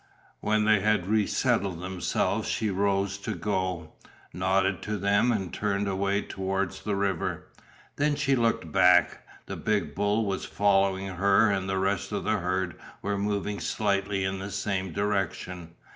[0.39, 3.93] When they had re settled themselves she rose to go,
[4.33, 7.51] nodded to them and turned away towards the river.
[7.97, 9.23] Then she looked back.
[9.45, 14.23] The big bull was following her and the rest of the herd were moving slightly
[14.23, 15.75] in the same direction.